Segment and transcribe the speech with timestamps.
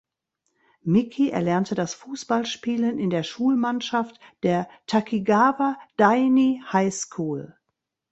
[0.81, 7.55] Miki erlernte das Fußballspielen in der Schulmannschaft der "Takigawa Daini High School".